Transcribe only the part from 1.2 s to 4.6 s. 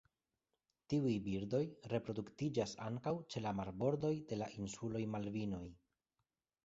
birdoj reproduktiĝas ankaŭ ĉe la marbordoj de la